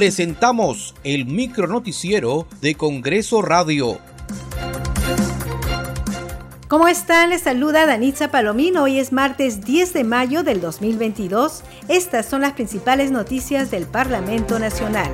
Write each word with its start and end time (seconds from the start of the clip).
presentamos 0.00 0.94
el 1.04 1.26
micro 1.26 1.66
noticiero 1.66 2.46
de 2.62 2.74
Congreso 2.74 3.42
Radio. 3.42 3.98
¿Cómo 6.68 6.88
están? 6.88 7.28
Les 7.28 7.42
saluda 7.42 7.84
Danitza 7.84 8.30
Palomino. 8.30 8.84
Hoy 8.84 8.98
es 8.98 9.12
martes 9.12 9.62
10 9.62 9.92
de 9.92 10.04
mayo 10.04 10.42
del 10.42 10.62
2022. 10.62 11.64
Estas 11.88 12.24
son 12.24 12.40
las 12.40 12.54
principales 12.54 13.10
noticias 13.10 13.70
del 13.70 13.84
Parlamento 13.84 14.58
Nacional. 14.58 15.12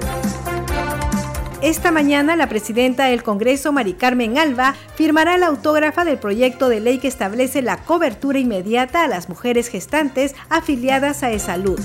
Esta 1.63 1.91
mañana 1.91 2.37
la 2.37 2.49
presidenta 2.49 3.07
del 3.07 3.25
Congreso, 3.25 3.73
Mari 3.73 3.95
Carmen 3.95 4.39
Alba, 4.39 4.77
firmará 4.95 5.37
la 5.37 5.49
autógrafa 5.49 6.05
del 6.05 6.19
proyecto 6.19 6.69
de 6.69 6.79
ley 6.79 6.99
que 6.99 7.09
establece 7.09 7.61
la 7.61 7.79
cobertura 7.79 8.39
inmediata 8.39 9.03
a 9.03 9.09
las 9.09 9.29
mujeres 9.29 9.67
gestantes 9.67 10.37
afiliadas 10.49 11.25
a 11.25 11.33
E-Salud. 11.33 11.81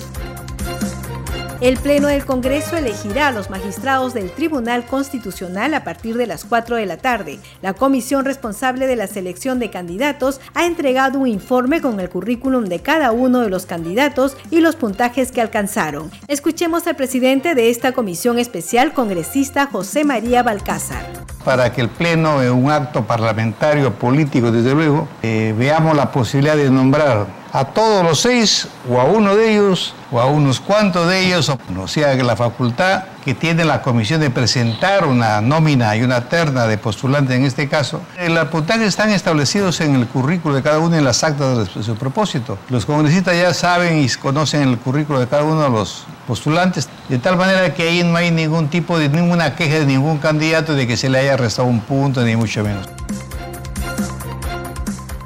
El 1.61 1.77
Pleno 1.77 2.07
del 2.07 2.25
Congreso 2.25 2.75
elegirá 2.75 3.27
a 3.27 3.31
los 3.31 3.51
magistrados 3.51 4.15
del 4.15 4.31
Tribunal 4.31 4.83
Constitucional 4.83 5.75
a 5.75 5.83
partir 5.83 6.17
de 6.17 6.25
las 6.25 6.43
4 6.43 6.75
de 6.75 6.88
la 6.88 6.97
tarde. 6.97 7.38
La 7.61 7.73
comisión 7.73 8.25
responsable 8.25 8.88
de 8.88 8.95
la 8.95 9.05
selección 9.05 9.59
de 9.59 9.69
candidatos 9.69 10.41
ha 10.55 10.66
entregado 10.66 11.19
un 11.19 11.27
informe 11.27 11.79
con 11.79 11.99
el 11.99 12.09
currículum 12.09 12.66
de 12.66 12.79
cada 12.79 13.11
uno 13.11 13.41
de 13.41 13.49
los 13.52 13.67
candidatos 13.67 14.35
y 14.49 14.59
los 14.59 14.75
puntajes 14.75 15.31
que 15.31 15.39
alcanzaron. 15.39 16.09
Escuchemos 16.27 16.88
al 16.88 16.95
presidente 16.95 17.53
de 17.53 17.69
esta 17.69 17.91
comisión 17.91 18.39
especial, 18.39 18.91
congresista 18.91 19.67
José 19.67 20.03
María 20.03 20.41
Balcázar. 20.41 21.05
Para 21.45 21.71
que 21.71 21.81
el 21.81 21.89
Pleno, 21.89 22.41
en 22.41 22.53
un 22.53 22.71
acto 22.71 23.05
parlamentario 23.05 23.93
político, 23.93 24.52
desde 24.52 24.73
luego, 24.73 25.07
eh, 25.21 25.53
veamos 25.55 25.95
la 25.95 26.11
posibilidad 26.11 26.55
de 26.55 26.71
nombrar 26.71 27.41
a 27.53 27.65
todos 27.65 28.03
los 28.03 28.21
seis 28.21 28.67
o 28.89 28.99
a 28.99 29.05
uno 29.05 29.35
de 29.35 29.53
ellos 29.53 29.93
o 30.11 30.19
a 30.19 30.25
unos 30.25 30.59
cuantos 30.59 31.07
de 31.07 31.25
ellos, 31.25 31.49
o 31.49 31.87
sea, 31.87 32.13
la 32.15 32.35
facultad 32.35 33.03
que 33.23 33.33
tiene 33.33 33.65
la 33.65 33.81
comisión 33.81 34.19
de 34.19 34.30
presentar 34.30 35.05
una 35.05 35.41
nómina 35.41 35.95
y 35.95 36.02
una 36.02 36.21
terna 36.21 36.66
de 36.67 36.77
postulantes 36.77 37.35
en 37.38 37.45
este 37.45 37.69
caso, 37.69 38.02
los 38.27 38.47
puntajes 38.47 38.88
están 38.88 39.11
establecidos 39.11 39.80
en 39.81 39.95
el 39.95 40.08
currículo 40.08 40.55
de 40.55 40.63
cada 40.63 40.80
uno 40.80 40.97
en 40.97 41.03
las 41.03 41.23
actas 41.23 41.73
de 41.73 41.83
su 41.83 41.95
propósito. 41.95 42.58
Los 42.69 42.85
congresistas 42.85 43.38
ya 43.38 43.53
saben 43.53 43.99
y 44.03 44.09
conocen 44.09 44.63
el 44.63 44.77
currículo 44.77 45.19
de 45.19 45.27
cada 45.27 45.43
uno 45.43 45.61
de 45.61 45.69
los 45.69 46.05
postulantes, 46.27 46.89
de 47.09 47.19
tal 47.19 47.38
manera 47.38 47.73
que 47.73 47.83
ahí 47.83 48.03
no 48.03 48.15
hay 48.15 48.31
ningún 48.31 48.69
tipo 48.69 48.97
de 48.97 49.09
ninguna 49.09 49.55
queja 49.55 49.80
de 49.80 49.86
ningún 49.86 50.17
candidato 50.17 50.73
de 50.73 50.88
que 50.88 50.97
se 50.97 51.09
le 51.09 51.19
haya 51.19 51.38
restado 51.38 51.67
un 51.67 51.81
punto, 51.81 52.23
ni 52.23 52.36
mucho 52.36 52.63
menos. 52.63 52.88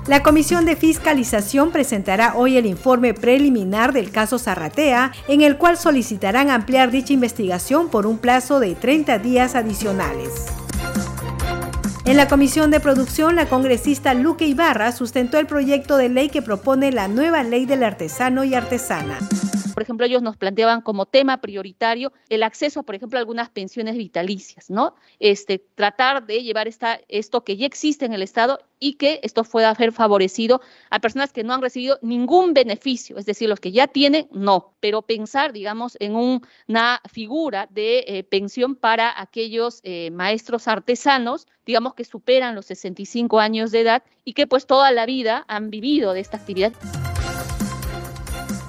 La 0.07 0.21
Comisión 0.21 0.65
de 0.65 0.75
Fiscalización 0.75 1.71
presentará 1.71 2.35
hoy 2.35 2.57
el 2.57 2.67
informe 2.67 3.15
preliminar 3.15 3.91
del 3.91 4.11
caso 4.11 4.37
Zarratea, 4.37 5.11
en 5.27 5.41
el 5.41 5.57
cual 5.57 5.77
solicitarán 5.77 6.51
ampliar 6.51 6.91
dicha 6.91 7.11
investigación 7.11 7.89
por 7.89 8.05
un 8.05 8.19
plazo 8.19 8.59
de 8.59 8.75
30 8.75 9.17
días 9.17 9.55
adicionales. 9.55 10.45
En 12.05 12.17
la 12.17 12.27
Comisión 12.27 12.69
de 12.69 12.79
Producción, 12.79 13.35
la 13.35 13.49
congresista 13.49 14.13
Luque 14.13 14.45
Ibarra 14.45 14.91
sustentó 14.91 15.39
el 15.39 15.47
proyecto 15.47 15.97
de 15.97 16.09
ley 16.09 16.29
que 16.29 16.43
propone 16.43 16.91
la 16.91 17.07
nueva 17.07 17.41
ley 17.41 17.65
del 17.65 17.83
artesano 17.83 18.43
y 18.43 18.53
artesana. 18.53 19.17
Por 19.75 19.83
ejemplo, 19.83 20.05
ellos 20.05 20.21
nos 20.21 20.37
planteaban 20.37 20.79
como 20.79 21.05
tema 21.05 21.41
prioritario 21.41 22.13
el 22.29 22.43
acceso, 22.43 22.83
por 22.83 22.95
ejemplo, 22.95 23.19
a 23.19 23.19
algunas 23.19 23.49
pensiones 23.49 23.97
vitalicias, 23.97 24.69
¿no? 24.69 24.95
Este, 25.19 25.59
tratar 25.59 26.25
de 26.25 26.43
llevar 26.43 26.69
esta, 26.69 27.01
esto 27.09 27.43
que 27.43 27.57
ya 27.57 27.65
existe 27.65 28.05
en 28.05 28.13
el 28.13 28.21
Estado 28.21 28.59
y 28.79 28.93
que 28.93 29.19
esto 29.21 29.43
pueda 29.43 29.71
haber 29.71 29.91
favorecido 29.91 30.61
a 30.89 30.99
personas 30.99 31.33
que 31.33 31.43
no 31.43 31.53
han 31.53 31.61
recibido 31.61 31.99
ningún 32.01 32.53
beneficio, 32.53 33.17
es 33.17 33.25
decir, 33.25 33.49
los 33.49 33.59
que 33.59 33.73
ya 33.73 33.87
tienen, 33.87 34.29
no, 34.31 34.75
pero 34.79 35.01
pensar, 35.01 35.51
digamos, 35.51 35.97
en 35.99 36.15
una 36.15 37.01
figura 37.11 37.67
de 37.69 38.05
eh, 38.07 38.23
pensión 38.23 38.75
para 38.75 39.19
aquellos 39.19 39.81
eh, 39.83 40.09
maestros 40.11 40.69
artesanos, 40.69 41.47
digamos, 41.65 41.95
que 41.95 42.05
superan 42.05 42.55
los 42.55 42.67
65 42.67 43.41
años 43.41 43.71
de 43.71 43.81
edad 43.81 44.03
y 44.23 44.31
que 44.31 44.47
pues 44.47 44.67
toda 44.67 44.93
la 44.93 45.05
vida 45.05 45.43
han 45.49 45.69
vivido 45.69 46.13
de 46.13 46.21
esta 46.21 46.37
actividad. 46.37 46.71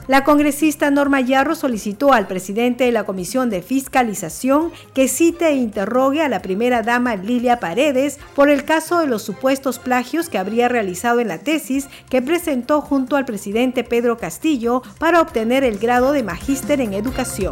La 0.08 0.22
congresista 0.22 0.88
Norma 0.92 1.20
Yarro 1.20 1.56
solicitó 1.56 2.12
al 2.12 2.28
presidente 2.28 2.84
de 2.84 2.92
la 2.92 3.02
Comisión 3.02 3.50
de 3.50 3.60
Fiscalización 3.60 4.70
que 4.94 5.08
cite 5.08 5.48
e 5.48 5.56
interrogue 5.56 6.22
a 6.22 6.28
la 6.28 6.42
primera 6.42 6.82
dama 6.82 7.16
Lilia 7.16 7.58
Paredes 7.58 8.20
por 8.36 8.48
el 8.48 8.64
caso 8.64 9.00
de 9.00 9.08
los 9.08 9.22
supuestos 9.22 9.80
plagios 9.80 10.28
que 10.28 10.38
habría 10.38 10.68
realizado 10.68 11.18
en 11.18 11.26
la 11.26 11.38
tesis 11.38 11.88
que 12.08 12.22
presentó 12.22 12.80
junto 12.82 13.16
al 13.16 13.24
presidente 13.24 13.82
Pedro 13.82 14.16
Castillo 14.16 14.82
para 14.98 15.20
obtener 15.20 15.64
el 15.64 15.78
grado 15.78 16.12
de 16.12 16.22
magíster 16.22 16.80
en 16.80 16.94
educación. 16.94 17.50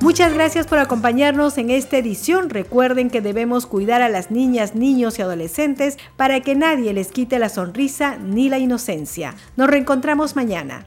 Muchas 0.00 0.34
gracias 0.34 0.66
por 0.66 0.80
acompañarnos 0.80 1.58
en 1.58 1.70
esta 1.70 1.98
edición. 1.98 2.50
Recuerden 2.50 3.08
que 3.08 3.20
debemos 3.20 3.66
cuidar 3.66 4.02
a 4.02 4.08
las 4.08 4.32
niñas, 4.32 4.74
niños 4.74 5.18
y 5.18 5.22
adolescentes 5.22 5.96
para 6.16 6.40
que 6.40 6.56
nadie 6.56 6.92
les 6.92 7.08
quite 7.08 7.38
la 7.38 7.48
sonrisa 7.48 8.16
ni 8.16 8.48
la 8.48 8.58
inocencia. 8.58 9.34
Nos 9.56 9.68
reencontramos 9.68 10.34
mañana. 10.34 10.86